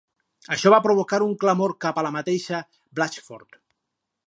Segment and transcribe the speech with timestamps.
[0.53, 2.65] Això va provocar un clamor cap a la mateixa
[3.01, 3.63] Blatchfort.